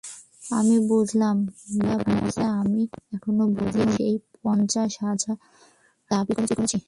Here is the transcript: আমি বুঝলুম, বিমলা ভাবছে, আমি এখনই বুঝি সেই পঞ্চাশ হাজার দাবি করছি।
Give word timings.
আমি 0.51 0.75
বুঝলুম, 0.89 1.37
বিমলা 1.63 1.95
ভাবছে, 2.01 2.43
আমি 2.61 2.81
এখনই 3.15 3.47
বুঝি 3.57 3.83
সেই 3.95 4.15
পঞ্চাশ 4.43 4.91
হাজার 5.03 5.35
দাবি 6.11 6.33
করছি। 6.37 6.77